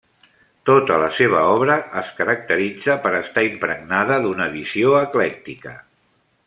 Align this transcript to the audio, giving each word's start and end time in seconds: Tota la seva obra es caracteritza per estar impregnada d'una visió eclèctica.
Tota 0.69 0.95
la 1.03 1.09
seva 1.17 1.41
obra 1.57 1.75
es 2.01 2.09
caracteritza 2.21 2.97
per 3.05 3.13
estar 3.21 3.45
impregnada 3.51 4.19
d'una 4.27 4.53
visió 4.59 4.97
eclèctica. 5.03 5.81